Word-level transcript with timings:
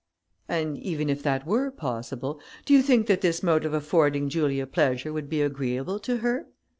"And 0.49 0.79
even 0.79 1.11
if 1.11 1.21
that 1.21 1.45
were 1.45 1.69
possible, 1.69 2.39
do 2.65 2.73
you 2.73 2.81
think 2.81 3.05
that 3.05 3.21
this 3.21 3.43
mode 3.43 3.65
of 3.65 3.73
affording 3.75 4.29
Julia 4.29 4.65
pleasure 4.65 5.13
would 5.13 5.29
be 5.29 5.43
agreeable 5.43 5.99
to 5.99 6.17
her? 6.17 6.47